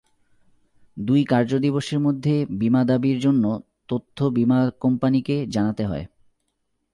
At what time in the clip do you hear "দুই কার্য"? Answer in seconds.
0.97-1.51